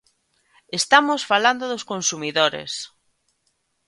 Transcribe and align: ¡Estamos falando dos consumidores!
¡Estamos 0.79 1.21
falando 1.31 1.63
dos 1.71 1.87
consumidores! 1.91 2.71